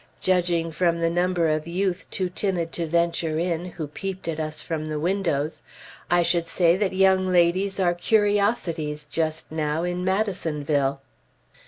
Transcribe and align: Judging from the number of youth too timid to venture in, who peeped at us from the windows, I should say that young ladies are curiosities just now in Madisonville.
Judging 0.19 0.71
from 0.71 0.99
the 0.99 1.11
number 1.11 1.47
of 1.49 1.67
youth 1.67 2.07
too 2.09 2.27
timid 2.27 2.71
to 2.71 2.87
venture 2.87 3.37
in, 3.37 3.65
who 3.65 3.85
peeped 3.85 4.27
at 4.27 4.39
us 4.39 4.59
from 4.59 4.85
the 4.85 4.99
windows, 4.99 5.61
I 6.09 6.23
should 6.23 6.47
say 6.47 6.75
that 6.75 6.93
young 6.93 7.27
ladies 7.27 7.79
are 7.79 7.93
curiosities 7.93 9.05
just 9.05 9.51
now 9.51 9.83
in 9.83 10.03
Madisonville. 10.03 11.01